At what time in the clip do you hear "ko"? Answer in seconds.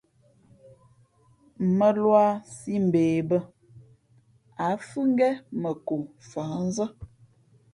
5.87-5.95